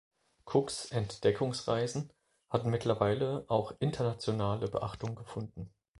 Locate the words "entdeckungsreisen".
0.91-2.11